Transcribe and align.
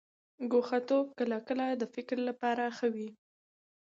ګوښه 0.51 0.79
توب 0.87 1.05
کله 1.19 1.37
کله 1.47 1.65
د 1.71 1.83
فکر 1.95 2.17
لپاره 2.29 2.63
ښه 2.77 2.87
وي. 2.95 3.09